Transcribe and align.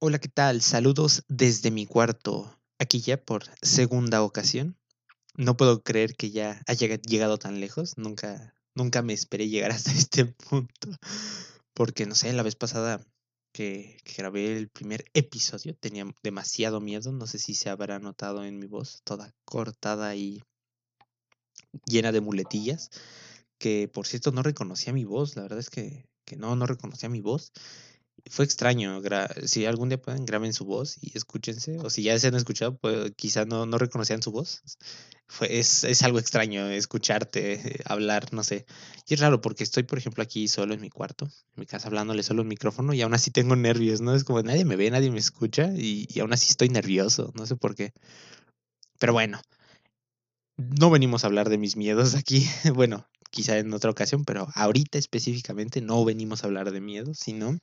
Hola, 0.00 0.20
¿qué 0.20 0.28
tal? 0.28 0.62
Saludos 0.62 1.24
desde 1.26 1.72
mi 1.72 1.84
cuarto, 1.84 2.56
aquí 2.78 3.00
ya 3.00 3.16
por 3.16 3.42
segunda 3.62 4.22
ocasión. 4.22 4.76
No 5.34 5.56
puedo 5.56 5.82
creer 5.82 6.14
que 6.14 6.30
ya 6.30 6.62
haya 6.68 6.94
llegado 6.98 7.36
tan 7.36 7.58
lejos. 7.58 7.98
Nunca, 7.98 8.54
nunca 8.76 9.02
me 9.02 9.12
esperé 9.12 9.48
llegar 9.48 9.72
hasta 9.72 9.90
este 9.90 10.26
punto. 10.26 10.90
Porque, 11.74 12.06
no 12.06 12.14
sé, 12.14 12.32
la 12.32 12.44
vez 12.44 12.54
pasada 12.54 13.04
que, 13.52 13.96
que 14.04 14.12
grabé 14.16 14.56
el 14.56 14.68
primer 14.68 15.04
episodio 15.14 15.74
tenía 15.74 16.06
demasiado 16.22 16.80
miedo. 16.80 17.10
No 17.10 17.26
sé 17.26 17.40
si 17.40 17.54
se 17.54 17.68
habrá 17.68 17.98
notado 17.98 18.44
en 18.44 18.60
mi 18.60 18.68
voz, 18.68 19.00
toda 19.02 19.34
cortada 19.44 20.14
y 20.14 20.44
llena 21.86 22.12
de 22.12 22.20
muletillas. 22.20 22.90
Que, 23.58 23.88
por 23.88 24.06
cierto, 24.06 24.30
no 24.30 24.44
reconocía 24.44 24.92
mi 24.92 25.02
voz. 25.02 25.34
La 25.34 25.42
verdad 25.42 25.58
es 25.58 25.70
que, 25.70 26.06
que 26.24 26.36
no, 26.36 26.54
no 26.54 26.66
reconocía 26.66 27.08
mi 27.08 27.20
voz 27.20 27.52
fue 28.30 28.44
extraño. 28.44 29.00
si 29.44 29.66
algún 29.66 29.88
día 29.88 30.00
pueden, 30.00 30.24
graben 30.24 30.52
su 30.52 30.64
voz 30.64 30.98
y 31.00 31.16
escúchense. 31.16 31.78
O 31.78 31.90
si 31.90 32.02
ya 32.02 32.18
se 32.18 32.28
han 32.28 32.34
escuchado, 32.34 32.76
pues 32.76 33.12
quizá 33.16 33.44
no, 33.44 33.66
no 33.66 33.78
reconocían 33.78 34.22
su 34.22 34.30
voz. 34.30 34.62
Fue, 35.26 35.58
es, 35.58 35.84
es 35.84 36.02
algo 36.02 36.18
extraño 36.18 36.68
escucharte 36.68 37.82
hablar, 37.84 38.32
no 38.32 38.42
sé. 38.44 38.66
Y 39.06 39.14
es 39.14 39.20
raro 39.20 39.40
porque 39.40 39.64
estoy, 39.64 39.82
por 39.82 39.98
ejemplo, 39.98 40.22
aquí 40.22 40.48
solo 40.48 40.74
en 40.74 40.80
mi 40.80 40.90
cuarto, 40.90 41.26
en 41.26 41.60
mi 41.60 41.66
casa, 41.66 41.88
hablándole 41.88 42.22
solo 42.22 42.42
al 42.42 42.48
micrófono 42.48 42.94
y 42.94 43.02
aún 43.02 43.14
así 43.14 43.30
tengo 43.30 43.56
nervios, 43.56 44.00
¿no? 44.00 44.14
Es 44.14 44.24
como 44.24 44.42
nadie 44.42 44.64
me 44.64 44.76
ve, 44.76 44.90
nadie 44.90 45.10
me 45.10 45.18
escucha 45.18 45.70
y, 45.76 46.06
y 46.12 46.20
aún 46.20 46.32
así 46.32 46.48
estoy 46.50 46.68
nervioso. 46.70 47.32
No 47.34 47.46
sé 47.46 47.56
por 47.56 47.74
qué. 47.74 47.92
Pero 48.98 49.12
bueno, 49.12 49.40
no 50.58 50.90
venimos 50.90 51.24
a 51.24 51.28
hablar 51.28 51.48
de 51.48 51.58
mis 51.58 51.76
miedos 51.76 52.14
aquí. 52.14 52.46
Bueno, 52.74 53.06
quizá 53.30 53.58
en 53.58 53.72
otra 53.72 53.90
ocasión, 53.90 54.24
pero 54.24 54.48
ahorita 54.54 54.98
específicamente 54.98 55.80
no 55.80 56.04
venimos 56.04 56.42
a 56.42 56.46
hablar 56.46 56.70
de 56.70 56.80
miedos, 56.80 57.18
sino 57.18 57.58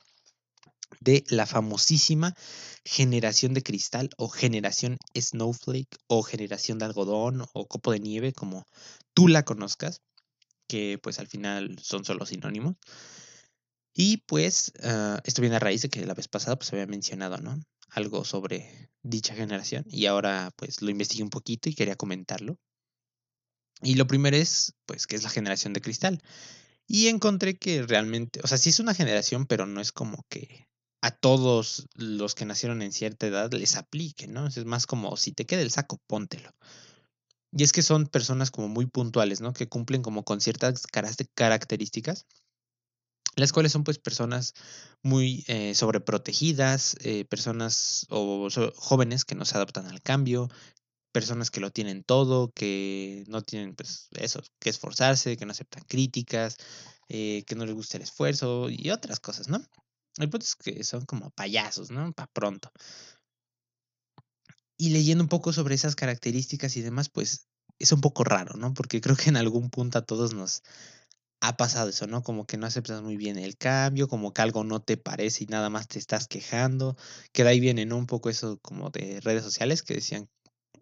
de 1.00 1.24
la 1.30 1.46
famosísima 1.46 2.36
generación 2.84 3.54
de 3.54 3.64
cristal 3.64 4.10
o 4.18 4.30
generación 4.30 4.98
snowflake 5.16 5.98
o 6.08 6.24
generación 6.24 6.80
de 6.80 6.86
algodón 6.86 7.46
o 7.54 7.68
copo 7.68 7.92
de 7.92 8.00
nieve 8.00 8.34
como 8.34 8.66
tú 9.14 9.28
la 9.28 9.44
conozcas, 9.44 10.02
que 10.68 11.00
pues 11.02 11.20
al 11.20 11.28
final 11.28 11.78
son 11.82 12.06
solo 12.06 12.26
sinónimos. 12.26 12.76
Y 13.94 14.18
pues 14.18 14.74
ah, 14.84 15.22
esto 15.24 15.42
viene 15.42 15.56
a 15.56 15.60
raíz 15.60 15.82
de 15.82 15.90
que 15.90 16.06
la 16.06 16.14
vez 16.14 16.28
pasada 16.28 16.58
pues 16.58 16.72
había 16.74 16.86
mencionado, 16.86 17.38
¿no? 17.38 17.60
Algo 17.90 18.26
sobre 18.26 18.90
dicha 19.04 19.36
generación 19.36 19.86
y 19.88 20.06
ahora 20.08 20.52
pues 20.58 20.82
lo 20.82 20.90
investigué 20.90 21.24
un 21.24 21.30
poquito 21.30 21.70
y 21.70 21.76
quería 21.76 21.96
comentarlo. 21.96 22.58
Y 23.82 23.96
lo 23.96 24.08
primero 24.08 24.36
es 24.36 24.74
pues 24.86 25.08
que 25.08 25.16
es 25.16 25.24
la 25.24 25.30
generación 25.30 25.74
de 25.74 25.82
cristal. 25.82 26.22
Y 26.88 27.08
encontré 27.08 27.58
que 27.58 27.82
realmente, 27.84 28.40
o 28.44 28.48
sea, 28.48 28.58
sí 28.58 28.70
es 28.70 28.80
una 28.80 28.94
generación, 28.94 29.46
pero 29.48 29.66
no 29.66 29.82
es 29.82 29.92
como 29.92 30.24
que 30.30 30.68
a 31.02 31.12
todos 31.12 31.88
los 31.96 32.36
que 32.36 32.46
nacieron 32.46 32.82
en 32.82 32.92
cierta 32.92 33.28
edad 33.28 33.52
les 33.54 33.76
aplique, 33.76 34.28
¿no? 34.28 34.48
Es 34.48 34.64
más 34.66 34.88
como 34.88 35.18
si 35.18 35.32
te 35.32 35.46
queda 35.46 35.62
el 35.62 35.72
saco, 35.72 36.00
póntelo. 36.08 36.52
Y 37.52 37.64
es 37.64 37.72
que 37.72 37.82
son 37.82 38.08
personas 38.08 38.52
como 38.52 38.68
muy 38.68 38.86
puntuales, 38.86 39.40
¿no? 39.40 39.54
Que 39.54 39.70
cumplen 39.70 40.02
como 40.02 40.24
con 40.24 40.42
ciertas 40.42 40.84
características, 41.36 42.26
las 43.36 43.52
cuales 43.52 43.72
son 43.72 43.84
pues 43.84 44.00
personas 44.00 44.54
muy 45.04 45.44
eh, 45.48 45.74
sobreprotegidas, 45.76 46.98
eh, 47.02 47.26
personas 47.26 48.06
o 48.10 48.50
jóvenes 48.76 49.26
que 49.26 49.36
no 49.36 49.46
se 49.46 49.58
adaptan 49.58 49.88
al 49.88 50.02
cambio, 50.02 50.50
personas 51.16 51.50
que 51.50 51.62
lo 51.62 51.72
tienen 51.72 52.04
todo, 52.04 52.52
que 52.52 53.24
no 53.30 53.42
tienen 53.42 53.74
pues 53.74 54.10
eso, 54.20 54.42
que 54.60 54.70
esforzarse, 54.70 55.38
que 55.38 55.46
no 55.46 55.54
aceptan 55.54 55.86
críticas, 55.88 56.58
eh, 57.08 57.46
que 57.48 57.56
no 57.56 57.66
les 57.66 57.74
gusta 57.74 57.96
el 57.96 58.04
esfuerzo 58.04 58.68
y 58.70 58.90
otras 58.90 59.22
cosas, 59.22 59.48
¿no? 59.48 59.64
El 60.18 60.30
punto 60.30 60.46
que 60.62 60.84
son 60.84 61.06
como 61.06 61.30
payasos, 61.30 61.90
¿no? 61.90 62.12
Para 62.12 62.30
pronto. 62.34 62.70
Y 64.78 64.90
leyendo 64.90 65.24
un 65.24 65.30
poco 65.30 65.54
sobre 65.54 65.76
esas 65.76 65.96
características 65.96 66.76
y 66.76 66.82
demás, 66.82 67.08
pues 67.08 67.48
es 67.80 67.94
un 67.94 68.02
poco 68.02 68.26
raro, 68.26 68.58
¿no? 68.58 68.74
Porque 68.74 69.00
creo 69.00 69.16
que 69.16 69.30
en 69.30 69.38
algún 69.38 69.70
punto 69.70 70.00
a 70.00 70.06
todos 70.06 70.34
nos 70.34 70.64
ha 71.40 71.56
pasado 71.56 71.92
eso, 71.92 72.08
¿no? 72.08 72.24
Como 72.24 72.46
que 72.46 72.58
no 72.58 72.68
aceptas 72.68 73.02
muy 73.02 73.16
bien 73.16 73.38
el 73.38 73.56
cambio, 73.56 74.10
como 74.10 74.34
que 74.34 74.42
algo 74.42 74.66
no 74.66 74.82
te 74.82 74.98
parece 74.98 75.46
y 75.46 75.48
nada 75.48 75.70
más 75.70 75.88
te 75.88 75.98
estás 75.98 76.28
quejando. 76.28 76.98
Que 77.32 77.44
de 77.46 77.52
ahí 77.52 77.62
viene, 77.62 77.86
¿no? 77.86 77.96
Un 77.96 78.08
poco 78.08 78.30
eso 78.30 78.60
como 78.62 78.90
de 78.90 79.22
redes 79.22 79.46
sociales 79.46 79.82
que 79.82 79.94
decían, 79.94 80.28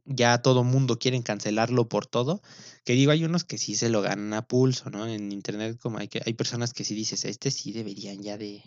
ya 0.05 0.41
todo 0.41 0.63
mundo 0.63 0.99
quiere 0.99 1.21
cancelarlo 1.23 1.87
por 1.89 2.05
todo. 2.05 2.41
Que 2.85 2.93
digo, 2.93 3.11
hay 3.11 3.23
unos 3.25 3.43
que 3.43 3.57
sí 3.57 3.75
se 3.75 3.89
lo 3.89 4.01
ganan 4.01 4.33
a 4.33 4.47
pulso, 4.47 4.89
¿no? 4.89 5.07
En 5.07 5.31
internet 5.31 5.77
como 5.81 5.97
hay, 5.99 6.07
que, 6.07 6.21
hay 6.25 6.33
personas 6.33 6.73
que 6.73 6.83
sí 6.83 6.95
dices, 6.95 7.25
este 7.25 7.51
sí 7.51 7.71
deberían 7.71 8.21
ya 8.21 8.37
de 8.37 8.63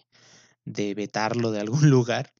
de 0.66 0.94
vetarlo 0.94 1.50
de 1.52 1.60
algún 1.60 1.88
lugar. 1.90 2.32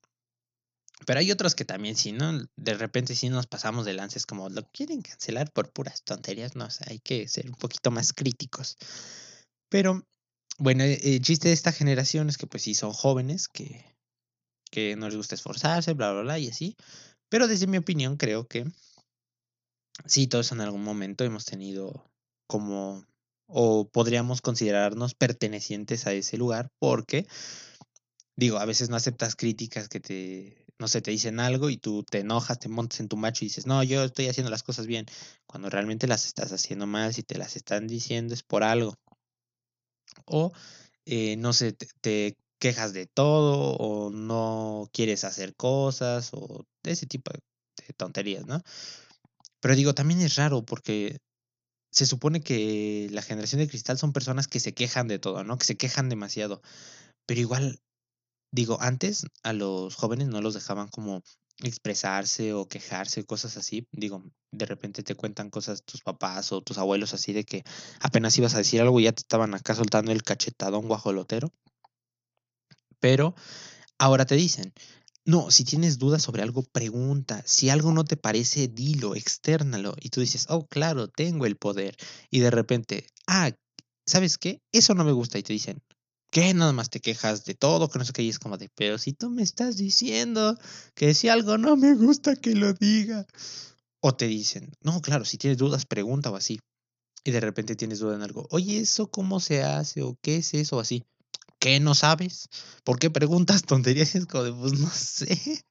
Pero 1.06 1.20
hay 1.20 1.30
otros 1.30 1.54
que 1.54 1.64
también, 1.64 1.94
si 1.94 2.12
no, 2.12 2.46
de 2.56 2.74
repente 2.74 3.14
sí 3.14 3.28
nos 3.28 3.46
pasamos 3.46 3.84
de 3.84 3.94
lances 3.94 4.26
como 4.26 4.48
lo 4.48 4.66
quieren 4.70 5.02
cancelar 5.02 5.52
por 5.52 5.70
puras 5.70 6.02
tonterías, 6.02 6.56
no, 6.56 6.68
hay 6.86 6.98
que 6.98 7.28
ser 7.28 7.48
un 7.48 7.54
poquito 7.54 7.90
más 7.90 8.12
críticos. 8.12 8.76
Pero, 9.68 10.06
bueno, 10.58 10.84
eh, 10.84 10.98
el 11.02 11.20
chiste 11.20 11.48
de 11.48 11.54
esta 11.54 11.72
generación 11.72 12.28
es 12.28 12.38
que 12.38 12.46
pues 12.46 12.62
sí 12.62 12.74
son 12.74 12.92
jóvenes, 12.92 13.46
que, 13.48 13.84
que 14.70 14.96
no 14.96 15.06
les 15.06 15.16
gusta 15.16 15.34
esforzarse, 15.34 15.92
bla, 15.92 16.12
bla, 16.12 16.22
bla, 16.22 16.38
y 16.38 16.48
así. 16.48 16.76
Pero 17.28 17.46
desde 17.46 17.66
mi 17.66 17.76
opinión 17.76 18.16
creo 18.16 18.46
que 18.46 18.64
sí, 20.04 20.26
todos 20.26 20.52
en 20.52 20.60
algún 20.60 20.82
momento 20.82 21.24
hemos 21.24 21.44
tenido 21.44 22.10
como, 22.46 23.04
o 23.46 23.88
podríamos 23.88 24.40
considerarnos 24.42 25.14
pertenecientes 25.14 26.06
a 26.06 26.12
ese 26.12 26.36
lugar, 26.36 26.70
porque 26.78 27.26
digo, 28.36 28.58
a 28.58 28.66
veces 28.66 28.90
no 28.90 28.96
aceptas 28.96 29.36
críticas 29.36 29.88
que 29.88 30.00
te, 30.00 30.66
no 30.78 30.88
sé, 30.88 31.00
te 31.00 31.10
dicen 31.10 31.40
algo 31.40 31.70
y 31.70 31.78
tú 31.78 32.04
te 32.04 32.20
enojas, 32.20 32.58
te 32.58 32.68
montas 32.68 33.00
en 33.00 33.08
tu 33.08 33.16
macho 33.16 33.44
y 33.44 33.48
dices, 33.48 33.66
no, 33.66 33.82
yo 33.82 34.04
estoy 34.04 34.28
haciendo 34.28 34.50
las 34.50 34.62
cosas 34.62 34.86
bien, 34.86 35.06
cuando 35.46 35.70
realmente 35.70 36.06
las 36.06 36.26
estás 36.26 36.52
haciendo 36.52 36.86
mal, 36.86 37.14
si 37.14 37.22
te 37.22 37.38
las 37.38 37.56
están 37.56 37.86
diciendo 37.86 38.34
es 38.34 38.42
por 38.42 38.62
algo. 38.62 38.94
O, 40.26 40.52
eh, 41.06 41.36
no 41.36 41.52
sé, 41.52 41.72
te, 41.72 42.36
quejas 42.58 42.92
de 42.92 43.06
todo 43.06 43.76
o 43.76 44.10
no 44.10 44.88
quieres 44.92 45.24
hacer 45.24 45.54
cosas 45.56 46.30
o 46.32 46.66
ese 46.82 47.06
tipo 47.06 47.30
de 47.32 47.94
tonterías, 47.94 48.46
¿no? 48.46 48.62
Pero 49.66 49.75
digo, 49.75 49.94
también 49.94 50.21
es 50.21 50.37
raro 50.37 50.65
porque 50.65 51.19
se 51.91 52.06
supone 52.06 52.41
que 52.41 53.09
la 53.10 53.21
generación 53.21 53.60
de 53.60 53.66
cristal 53.66 53.99
son 53.99 54.12
personas 54.12 54.47
que 54.47 54.60
se 54.60 54.75
quejan 54.75 55.09
de 55.09 55.19
todo, 55.19 55.43
¿no? 55.43 55.59
Que 55.59 55.65
se 55.65 55.77
quejan 55.77 56.09
demasiado. 56.09 56.62
Pero 57.27 57.41
igual 57.41 57.81
Digo, 58.53 58.78
antes 58.81 59.26
a 59.43 59.53
los 59.53 59.97
jóvenes 59.97 60.28
no 60.28 60.41
los 60.41 60.55
dejaban 60.55 60.88
como 60.88 61.22
expresarse 61.59 62.55
o 62.55 62.66
quejarse, 62.69 63.25
cosas 63.25 63.56
así. 63.56 63.87
Digo, 63.93 64.22
de 64.53 64.66
repente 64.66 65.03
te 65.03 65.15
cuentan 65.15 65.50
cosas 65.50 65.82
tus 65.84 66.00
papás 66.00 66.53
o 66.53 66.62
tus 66.62 66.78
abuelos 66.78 67.12
así 67.12 67.32
de 67.32 67.44
que 67.44 67.65
apenas 68.00 68.38
ibas 68.38 68.55
a 68.55 68.59
decir 68.59 68.81
algo 68.81 69.00
y 69.00 69.05
ya 69.05 69.12
te 69.12 69.21
estaban 69.21 69.53
acá 69.55 69.75
soltando 69.75 70.12
el 70.12 70.22
cachetadón 70.22 70.87
guajolotero. 70.87 71.53
Pero 73.00 73.34
ahora 73.99 74.25
te 74.25 74.37
dicen, 74.37 74.72
no, 75.26 75.50
si 75.50 75.64
tienes 75.64 75.98
dudas 75.98 76.22
sobre 76.22 76.42
algo, 76.42 76.62
pregunta. 76.62 77.42
Si 77.44 77.69
algo 77.69 77.92
no 77.92 78.04
te 78.04 78.16
parece, 78.16 78.69
dilo, 78.69 79.14
externalo. 79.14 79.94
Y 80.00 80.10
tú 80.10 80.20
dices, 80.20 80.47
oh, 80.48 80.66
claro, 80.66 81.09
tengo 81.09 81.47
el 81.47 81.56
poder. 81.56 81.97
Y 82.31 82.41
de 82.41 82.50
repente, 82.50 83.06
ah, 83.26 83.50
¿sabes 84.06 84.38
qué? 84.38 84.60
Eso 84.72 84.94
no 84.94 85.04
me 85.04 85.12
gusta. 85.12 85.38
Y 85.38 85.42
te 85.42 85.53
dicen, 85.53 85.82
¿Qué? 86.31 86.53
Nada 86.54 86.72
más 86.72 86.91
te 86.91 87.00
quejas 87.00 87.44
de 87.44 87.54
todo, 87.54 87.88
que 87.88 87.98
no 87.98 88.04
sé 88.04 88.12
qué, 88.12 88.22
y 88.22 88.28
es 88.28 88.38
como 88.38 88.59
de, 88.59 88.69
pero 88.75 88.98
si 88.98 89.12
tú 89.12 89.31
me 89.31 89.42
estás 89.42 89.76
diciendo 89.76 90.59
que 90.94 91.14
si 91.14 91.28
algo 91.28 91.56
no 91.56 91.76
me 91.76 91.94
gusta, 91.94 92.37
que 92.37 92.54
lo 92.54 92.72
diga. 92.72 93.26
O 94.00 94.14
te 94.14 94.26
dicen, 94.26 94.72
no, 94.82 95.00
claro, 95.00 95.25
si 95.25 95.38
tienes 95.38 95.56
dudas, 95.58 95.87
pregunta 95.87 96.31
o 96.31 96.37
así. 96.37 96.60
Y 97.25 97.31
de 97.31 97.41
repente 97.41 97.75
tienes 97.75 98.00
duda 98.00 98.16
en 98.16 98.22
algo, 98.22 98.47
oye, 98.50 98.78
¿eso 98.78 99.10
cómo 99.10 99.41
se 99.41 99.62
hace? 99.62 100.03
¿O 100.03 100.16
qué 100.20 100.37
es 100.37 100.54
eso? 100.54 100.76
O 100.76 100.81
así. 100.81 101.04
¿Qué 101.66 101.81
no 101.81 101.97
sabes? 101.97 102.49
¿Por 102.84 103.00
qué 103.00 103.10
preguntas 103.10 103.62
tonterías? 103.66 104.14
Es 104.14 104.26
como 104.26 104.44
de, 104.44 104.52
pues 104.52 104.79
no 104.79 104.88
sé. 104.88 105.64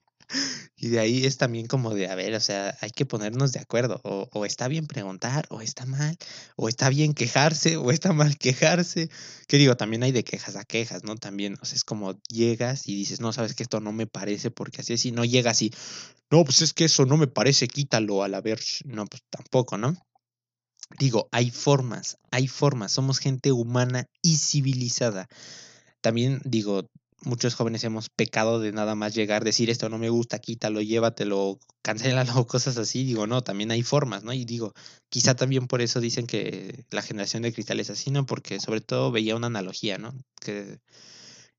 Y 0.75 0.90
de 0.90 1.00
ahí 1.00 1.25
es 1.25 1.38
también 1.38 1.68
como 1.68 1.94
de, 1.94 2.10
a 2.10 2.16
ver, 2.16 2.34
o 2.34 2.42
sea, 2.42 2.78
hay 2.81 2.90
que 2.90 3.06
ponernos 3.06 3.54
de 3.54 3.62
acuerdo. 3.62 4.02
O, 4.04 4.46
está 4.46 4.68
bien 4.68 4.88
preguntar, 4.88 5.46
o 5.50 5.62
está 5.62 5.86
mal, 5.86 6.18
o 6.58 6.68
está 6.68 6.90
bien 6.90 7.14
quejarse, 7.14 7.78
o 7.78 7.92
está 7.92 8.12
mal 8.12 8.38
quejarse. 8.38 9.10
Que 9.48 9.56
digo, 9.56 9.78
también 9.78 10.04
hay 10.04 10.12
de 10.12 10.25
quejas 10.25 10.58
a 10.58 10.66
quejas, 10.66 11.06
¿no? 11.06 11.16
También, 11.16 11.58
o 11.62 11.66
sea, 11.66 11.78
es 11.78 11.86
como 11.86 12.19
llegas 12.28 12.90
y 12.90 12.96
dices, 12.98 13.22
no, 13.22 13.31
sabes 13.31 13.56
que 13.56 13.64
esto 13.64 13.80
no 13.80 13.94
me 13.94 14.06
parece 14.06 14.52
porque 14.52 14.81
así 14.81 14.96
es, 14.96 15.06
y 15.06 15.14
no 15.14 15.24
llegas 15.24 15.62
y, 15.62 15.72
no, 16.30 16.44
pues 16.44 16.62
es 16.62 16.74
que 16.74 16.84
eso 16.86 17.06
no 17.06 17.16
me 17.16 17.28
parece, 17.28 17.69
quítalo 17.69 18.22
a 18.22 18.28
la 18.28 18.42
ver. 18.42 18.60
No, 18.84 19.06
pues 19.06 19.24
tampoco, 19.30 19.78
¿no? 19.78 19.96
Digo, 21.00 21.30
hay 21.31 21.52
formas, 21.52 22.18
hay 22.31 22.50
formas, 22.50 22.92
somos 22.92 23.19
gente 23.19 23.54
humana 23.54 24.08
y 24.22 24.36
civilizada. 24.36 25.30
También 26.06 26.40
digo, 26.46 26.88
muchos 27.24 27.56
jóvenes 27.56 27.84
hemos 27.84 28.10
pecado 28.10 28.60
de 28.60 28.72
nada 28.72 28.94
más 28.94 29.16
llegar, 29.16 29.44
decir 29.44 29.72
esto 29.72 29.90
no 29.90 29.98
me 29.98 30.10
gusta, 30.10 30.38
quítalo, 30.38 30.80
llévatelo, 30.84 31.57
cancélalo, 31.81 32.46
cosas 32.48 32.78
así. 32.78 33.04
Digo, 33.06 33.25
no, 33.25 33.42
también 33.42 33.72
hay 33.72 33.81
formas, 33.81 34.24
¿no? 34.24 34.31
Y 34.31 34.46
digo, 34.46 34.75
quizá 35.10 35.36
también 35.36 35.66
por 35.66 35.81
eso 35.81 36.00
dicen 36.00 36.28
que 36.28 36.86
la 36.92 37.02
generación 37.02 37.42
de 37.42 37.54
cristal 37.54 37.80
es 37.80 37.90
así, 37.90 38.12
¿no? 38.12 38.28
Porque 38.28 38.60
sobre 38.60 38.81
todo 38.81 39.12
veía 39.12 39.36
una 39.36 39.48
analogía, 39.48 39.98
¿no? 39.98 40.13
Que 40.40 40.80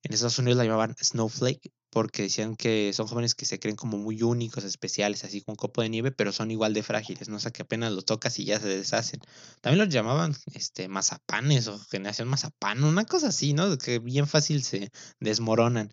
en 0.04 0.12
Estados 0.14 0.38
Unidos 0.38 0.58
la 0.58 0.64
llamaban 0.64 0.94
snowflake 1.02 1.72
porque 1.96 2.24
decían 2.24 2.56
que 2.56 2.92
son 2.92 3.06
jóvenes 3.06 3.34
que 3.34 3.46
se 3.46 3.58
creen 3.58 3.74
como 3.74 3.96
muy 3.96 4.22
únicos, 4.22 4.64
especiales, 4.64 5.24
así 5.24 5.40
como 5.40 5.56
copo 5.56 5.80
de 5.80 5.88
nieve, 5.88 6.12
pero 6.12 6.30
son 6.30 6.50
igual 6.50 6.74
de 6.74 6.82
frágiles, 6.82 7.30
¿no? 7.30 7.36
O 7.36 7.40
sea, 7.40 7.52
que 7.52 7.62
apenas 7.62 7.90
los 7.90 8.04
tocas 8.04 8.38
y 8.38 8.44
ya 8.44 8.60
se 8.60 8.68
deshacen. 8.68 9.20
También 9.62 9.82
los 9.82 9.94
llamaban 9.94 10.36
este, 10.52 10.88
mazapanes 10.88 11.68
o 11.68 11.78
generación 11.78 12.28
mazapán, 12.28 12.84
una 12.84 13.06
cosa 13.06 13.28
así, 13.28 13.54
¿no? 13.54 13.78
Que 13.78 13.98
bien 13.98 14.26
fácil 14.26 14.62
se 14.62 14.90
desmoronan. 15.20 15.90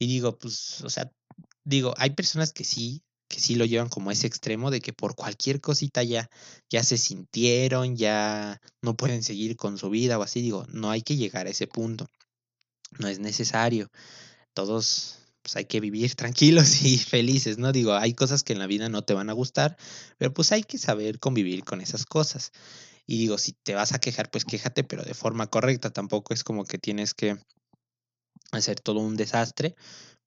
Y 0.00 0.08
digo, 0.08 0.36
pues, 0.36 0.82
o 0.82 0.90
sea, 0.90 1.08
digo, 1.62 1.94
hay 1.96 2.10
personas 2.10 2.52
que 2.52 2.64
sí, 2.64 3.04
que 3.28 3.38
sí 3.38 3.54
lo 3.54 3.66
llevan 3.66 3.90
como 3.90 4.10
a 4.10 4.12
ese 4.12 4.26
extremo 4.26 4.72
de 4.72 4.80
que 4.80 4.92
por 4.92 5.14
cualquier 5.14 5.60
cosita 5.60 6.02
ya, 6.02 6.28
ya 6.68 6.82
se 6.82 6.98
sintieron, 6.98 7.96
ya 7.96 8.60
no 8.82 8.96
pueden 8.96 9.22
seguir 9.22 9.54
con 9.54 9.78
su 9.78 9.88
vida 9.88 10.18
o 10.18 10.24
así. 10.24 10.42
Digo, 10.42 10.66
no 10.72 10.90
hay 10.90 11.02
que 11.02 11.14
llegar 11.14 11.46
a 11.46 11.50
ese 11.50 11.68
punto. 11.68 12.08
No 12.98 13.06
es 13.06 13.20
necesario. 13.20 13.88
Todos 14.54 15.16
pues 15.42 15.56
hay 15.56 15.64
que 15.64 15.80
vivir 15.80 16.14
tranquilos 16.16 16.82
y 16.82 16.98
felices, 16.98 17.58
¿no? 17.58 17.72
Digo, 17.72 17.94
hay 17.94 18.14
cosas 18.14 18.42
que 18.42 18.52
en 18.52 18.58
la 18.58 18.66
vida 18.66 18.88
no 18.88 19.02
te 19.02 19.14
van 19.14 19.30
a 19.30 19.34
gustar, 19.34 19.76
pero 20.18 20.32
pues 20.32 20.52
hay 20.52 20.62
que 20.62 20.78
saber 20.78 21.18
convivir 21.18 21.64
con 21.64 21.80
esas 21.80 22.04
cosas. 22.04 22.52
Y 23.06 23.18
digo, 23.18 23.38
si 23.38 23.52
te 23.52 23.74
vas 23.74 23.92
a 23.92 23.98
quejar, 23.98 24.30
pues 24.30 24.44
quéjate, 24.44 24.84
pero 24.84 25.02
de 25.02 25.14
forma 25.14 25.48
correcta. 25.48 25.90
Tampoco 25.90 26.32
es 26.32 26.44
como 26.44 26.64
que 26.64 26.78
tienes 26.78 27.12
que 27.14 27.36
hacer 28.52 28.80
todo 28.80 29.00
un 29.00 29.16
desastre 29.16 29.74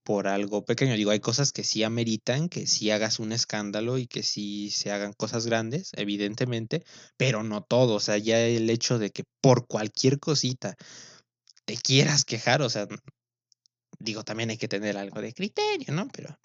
por 0.04 0.28
algo 0.28 0.66
pequeño. 0.66 0.96
Digo, 0.96 1.12
hay 1.12 1.22
cosas 1.22 1.54
que 1.54 1.64
sí 1.64 1.84
ameritan, 1.84 2.50
que 2.50 2.68
sí 2.68 2.92
hagas 2.92 3.20
un 3.20 3.32
escándalo 3.32 3.98
y 3.98 4.08
que 4.08 4.22
sí 4.22 4.70
se 4.70 4.92
hagan 4.92 5.14
cosas 5.14 5.46
grandes, 5.46 5.92
evidentemente, 5.96 6.84
pero 7.18 7.44
no 7.44 7.64
todo. 7.64 7.96
O 7.96 8.00
sea, 8.02 8.18
ya 8.18 8.40
el 8.42 8.70
hecho 8.70 9.00
de 9.00 9.12
que 9.12 9.24
por 9.42 9.66
cualquier 9.68 10.20
cosita 10.20 10.76
te 11.66 11.78
quieras 11.78 12.26
quejar, 12.26 12.62
o 12.62 12.70
sea, 12.70 12.88
digo, 14.04 14.24
también 14.24 14.50
hay 14.50 14.58
que 14.58 14.68
tener 14.68 14.98
algo 14.98 15.22
de 15.22 15.34
criterio, 15.34 15.94
¿no? 15.94 16.08
Pero 16.10 16.38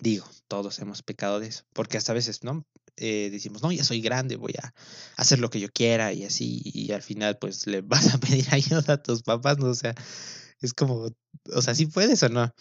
digo, 0.00 0.26
todos 0.48 0.78
hemos 0.80 1.02
pecado 1.02 1.40
de 1.40 1.46
eso, 1.48 1.64
porque 1.72 1.96
hasta 1.96 2.12
veces, 2.12 2.42
¿no? 2.42 2.66
Eh, 2.96 3.28
decimos, 3.30 3.62
no, 3.62 3.72
ya 3.72 3.84
soy 3.84 4.00
grande, 4.00 4.36
voy 4.36 4.54
a 4.62 4.72
hacer 5.16 5.38
lo 5.38 5.50
que 5.50 5.60
yo 5.60 5.68
quiera 5.70 6.12
y 6.12 6.24
así, 6.24 6.60
y 6.64 6.92
al 6.92 7.02
final 7.02 7.38
pues 7.38 7.66
le 7.66 7.80
vas 7.82 8.12
a 8.14 8.18
pedir 8.18 8.46
ayuda 8.50 8.94
a 8.94 9.02
tus 9.02 9.22
papás, 9.22 9.58
¿no? 9.58 9.66
O 9.66 9.74
sea, 9.74 9.94
es 10.60 10.74
como, 10.74 11.08
o 11.54 11.62
sea, 11.62 11.74
si 11.74 11.86
puedes 11.86 12.22
o 12.22 12.28
no. 12.28 12.52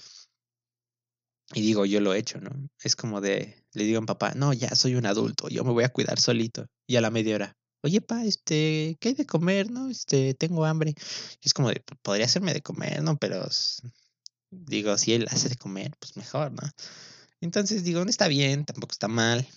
Y 1.56 1.62
digo, 1.62 1.86
yo 1.86 2.00
lo 2.00 2.14
he 2.14 2.20
hecho, 2.20 2.40
¿no? 2.40 2.52
Es 2.84 2.96
como 2.96 3.22
de, 3.22 3.64
le 3.74 3.84
digo 3.84 4.00
a 4.00 4.02
mi 4.02 4.08
papá, 4.08 4.34
no, 4.36 4.54
ya 4.54 4.76
soy 4.76 4.96
un 4.96 5.06
adulto, 5.06 5.50
yo 5.50 5.64
me 5.64 5.72
voy 5.72 5.84
a 5.84 5.90
cuidar 5.90 6.20
solito. 6.20 6.68
Y 6.88 6.96
a 6.96 7.02
la 7.02 7.12
media 7.12 7.36
hora, 7.36 7.58
oye, 7.84 8.02
pa, 8.02 8.24
este, 8.26 8.98
¿qué 9.00 9.10
hay 9.10 9.16
de 9.16 9.26
comer, 9.26 9.70
no? 9.70 9.90
Este, 9.90 10.34
tengo 10.34 10.66
hambre. 10.66 10.96
Y 11.42 11.48
es 11.48 11.54
como 11.54 11.70
de, 11.70 11.84
podría 12.02 12.26
hacerme 12.26 12.54
de 12.54 12.62
comer, 12.62 13.04
¿no? 13.04 13.18
Pero 13.18 13.48
digo, 14.52 14.98
si 14.98 15.14
él 15.14 15.28
hace 15.30 15.50
de 15.50 15.58
comer, 15.58 15.92
pues 16.00 16.16
mejor, 16.18 16.52
¿no? 16.52 16.64
Entonces 17.42 17.84
digo, 17.84 18.04
no 18.04 18.10
está 18.10 18.28
bien, 18.28 18.66
tampoco 18.66 18.92
está 18.92 19.08
mal. 19.08 19.48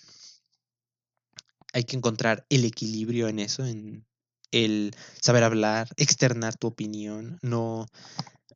Hay 1.73 1.85
que 1.85 1.95
encontrar 1.95 2.45
el 2.49 2.65
equilibrio 2.65 3.27
en 3.29 3.39
eso, 3.39 3.65
en 3.65 4.05
el 4.51 4.95
saber 5.21 5.43
hablar, 5.43 5.89
externar 5.97 6.57
tu 6.57 6.67
opinión, 6.67 7.39
no, 7.41 7.85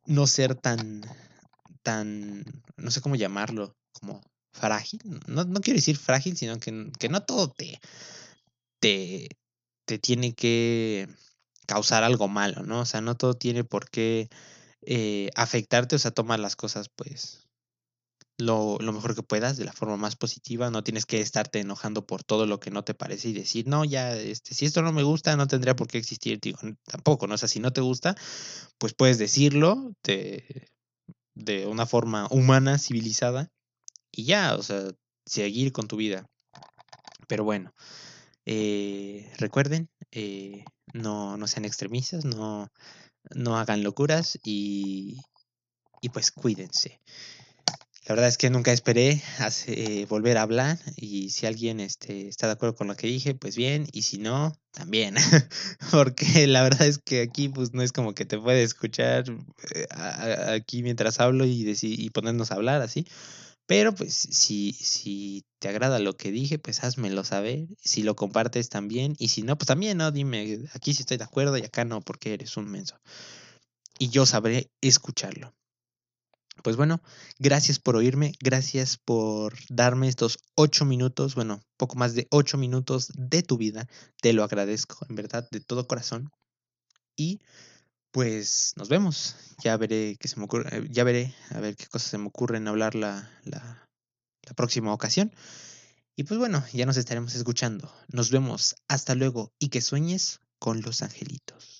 no 0.06 0.26
ser 0.26 0.54
tan, 0.54 1.02
tan, 1.82 2.44
no 2.76 2.90
sé 2.90 3.00
cómo 3.00 3.16
llamarlo, 3.16 3.76
como 3.92 4.22
frágil. 4.52 5.00
No, 5.26 5.44
no 5.44 5.60
quiero 5.60 5.78
decir 5.78 5.96
frágil, 5.96 6.36
sino 6.36 6.58
que, 6.58 6.90
que 6.98 7.08
no 7.08 7.22
todo 7.22 7.50
te, 7.50 7.80
te, 8.80 9.28
te 9.84 9.98
tiene 9.98 10.34
que 10.34 11.08
causar 11.66 12.04
algo 12.04 12.28
malo, 12.28 12.62
¿no? 12.64 12.80
O 12.80 12.84
sea, 12.84 13.00
no 13.00 13.16
todo 13.16 13.34
tiene 13.34 13.64
por 13.64 13.90
qué 13.90 14.28
eh, 14.82 15.30
afectarte, 15.36 15.96
o 15.96 15.98
sea, 15.98 16.10
tomar 16.10 16.40
las 16.40 16.56
cosas, 16.56 16.88
pues, 16.88 17.48
lo, 18.38 18.78
lo, 18.80 18.92
mejor 18.92 19.14
que 19.14 19.22
puedas, 19.22 19.56
de 19.56 19.64
la 19.64 19.72
forma 19.72 19.96
más 19.96 20.16
positiva. 20.16 20.70
No 20.70 20.82
tienes 20.82 21.06
que 21.06 21.20
estarte 21.20 21.60
enojando 21.60 22.06
por 22.06 22.24
todo 22.24 22.46
lo 22.46 22.60
que 22.60 22.70
no 22.70 22.84
te 22.84 22.94
parece 22.94 23.28
y 23.28 23.32
decir, 23.32 23.66
no, 23.68 23.84
ya, 23.84 24.16
este, 24.16 24.54
si 24.54 24.66
esto 24.66 24.82
no 24.82 24.92
me 24.92 25.02
gusta, 25.02 25.36
no 25.36 25.46
tendría 25.46 25.76
por 25.76 25.88
qué 25.88 25.98
existir. 25.98 26.40
Digo, 26.40 26.58
tampoco, 26.84 27.26
¿no? 27.26 27.34
O 27.34 27.38
sea, 27.38 27.48
si 27.48 27.60
no 27.60 27.72
te 27.72 27.80
gusta, 27.80 28.16
pues 28.78 28.94
puedes 28.94 29.18
decirlo 29.18 29.92
de, 30.02 30.68
de 31.34 31.66
una 31.66 31.86
forma 31.86 32.26
humana, 32.30 32.78
civilizada, 32.78 33.50
y 34.10 34.24
ya, 34.24 34.54
o 34.56 34.62
sea, 34.62 34.90
seguir 35.26 35.72
con 35.72 35.88
tu 35.88 35.96
vida. 35.96 36.26
Pero 37.28 37.44
bueno, 37.44 37.72
eh, 38.44 39.11
recuerden, 39.42 39.90
eh, 40.10 40.64
no, 40.94 41.36
no, 41.36 41.46
sean 41.46 41.66
extremistas, 41.66 42.24
no, 42.24 42.72
no 43.34 43.58
hagan 43.58 43.82
locuras 43.82 44.38
y, 44.42 45.18
y, 46.00 46.08
pues 46.08 46.30
cuídense. 46.30 47.00
La 48.06 48.16
verdad 48.16 48.28
es 48.28 48.36
que 48.36 48.50
nunca 48.50 48.72
esperé 48.72 49.22
eh, 49.68 50.06
volver 50.08 50.36
a 50.36 50.42
hablar 50.42 50.76
y 50.96 51.30
si 51.30 51.46
alguien 51.46 51.78
este, 51.78 52.26
está 52.26 52.46
de 52.46 52.54
acuerdo 52.54 52.74
con 52.74 52.88
lo 52.88 52.96
que 52.96 53.06
dije, 53.06 53.34
pues 53.34 53.56
bien, 53.56 53.86
y 53.92 54.02
si 54.02 54.18
no, 54.18 54.58
también, 54.72 55.14
porque 55.92 56.46
la 56.48 56.62
verdad 56.62 56.88
es 56.88 56.98
que 56.98 57.22
aquí 57.22 57.48
pues 57.48 57.74
no 57.74 57.82
es 57.82 57.92
como 57.92 58.12
que 58.14 58.24
te 58.24 58.38
puede 58.38 58.64
escuchar 58.64 59.24
aquí 60.48 60.82
mientras 60.82 61.20
hablo 61.20 61.44
y, 61.46 61.76
y 61.80 62.10
ponernos 62.10 62.50
a 62.50 62.56
hablar 62.56 62.82
así, 62.82 63.06
pero 63.72 63.94
pues 63.94 64.12
si, 64.12 64.74
si 64.74 65.46
te 65.58 65.70
agrada 65.70 65.98
lo 65.98 66.14
que 66.14 66.30
dije, 66.30 66.58
pues 66.58 66.84
házmelo 66.84 67.24
saber. 67.24 67.68
Si 67.82 68.02
lo 68.02 68.14
compartes 68.14 68.68
también. 68.68 69.14
Y 69.18 69.28
si 69.28 69.40
no, 69.44 69.56
pues 69.56 69.66
también, 69.66 69.96
¿no? 69.96 70.10
Dime, 70.12 70.58
aquí 70.74 70.92
sí 70.92 71.00
estoy 71.00 71.16
de 71.16 71.24
acuerdo 71.24 71.56
y 71.56 71.62
acá 71.62 71.86
no, 71.86 72.02
porque 72.02 72.34
eres 72.34 72.58
un 72.58 72.70
menso. 72.70 73.00
Y 73.98 74.10
yo 74.10 74.26
sabré 74.26 74.70
escucharlo. 74.82 75.54
Pues 76.62 76.76
bueno, 76.76 77.00
gracias 77.38 77.78
por 77.78 77.96
oírme, 77.96 78.34
gracias 78.40 78.98
por 78.98 79.54
darme 79.70 80.06
estos 80.06 80.36
ocho 80.54 80.84
minutos, 80.84 81.34
bueno, 81.34 81.62
poco 81.78 81.96
más 81.96 82.14
de 82.14 82.26
ocho 82.30 82.58
minutos 82.58 83.10
de 83.14 83.42
tu 83.42 83.56
vida. 83.56 83.88
Te 84.20 84.34
lo 84.34 84.44
agradezco, 84.44 85.06
en 85.08 85.16
verdad, 85.16 85.48
de 85.50 85.60
todo 85.60 85.86
corazón. 85.86 86.30
Y 87.16 87.40
pues 88.12 88.74
nos 88.76 88.88
vemos. 88.88 89.34
Ya 89.64 89.76
veré 89.76 90.16
qué 90.20 90.28
se 90.28 90.38
me 90.38 90.44
ocurre, 90.44 90.68
eh, 90.76 90.86
ya 90.90 91.02
veré 91.02 91.34
a 91.50 91.60
ver 91.60 91.76
qué 91.76 91.86
cosas 91.86 92.10
se 92.10 92.18
me 92.18 92.28
ocurren 92.28 92.68
hablar 92.68 92.94
la, 92.94 93.28
la, 93.44 93.88
la 94.42 94.54
próxima 94.54 94.92
ocasión. 94.92 95.32
Y 96.14 96.24
pues 96.24 96.38
bueno, 96.38 96.62
ya 96.72 96.86
nos 96.86 96.98
estaremos 96.98 97.34
escuchando. 97.34 97.92
Nos 98.08 98.30
vemos. 98.30 98.76
Hasta 98.86 99.14
luego 99.14 99.52
y 99.58 99.70
que 99.70 99.80
sueñes 99.80 100.40
con 100.58 100.82
los 100.82 101.02
angelitos. 101.02 101.71